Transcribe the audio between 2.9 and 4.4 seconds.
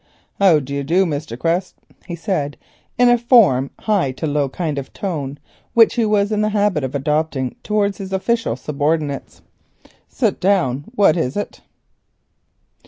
in a from high to